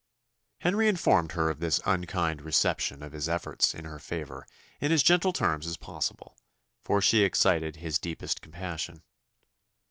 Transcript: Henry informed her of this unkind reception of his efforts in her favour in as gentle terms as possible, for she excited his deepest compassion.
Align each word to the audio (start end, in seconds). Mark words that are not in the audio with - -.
Henry 0.61 0.87
informed 0.87 1.33
her 1.33 1.51
of 1.51 1.59
this 1.59 1.79
unkind 1.85 2.41
reception 2.41 3.03
of 3.03 3.11
his 3.11 3.29
efforts 3.29 3.75
in 3.75 3.85
her 3.85 3.99
favour 3.99 4.47
in 4.79 4.91
as 4.91 5.03
gentle 5.03 5.31
terms 5.31 5.67
as 5.67 5.77
possible, 5.77 6.35
for 6.83 7.03
she 7.03 7.21
excited 7.21 7.75
his 7.75 7.99
deepest 7.99 8.41
compassion. 8.41 9.03